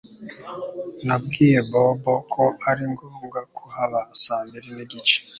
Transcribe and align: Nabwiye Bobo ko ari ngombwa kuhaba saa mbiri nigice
Nabwiye 1.05 1.59
Bobo 1.69 2.13
ko 2.33 2.43
ari 2.69 2.83
ngombwa 2.91 3.39
kuhaba 3.55 3.99
saa 4.21 4.43
mbiri 4.47 4.69
nigice 4.75 5.17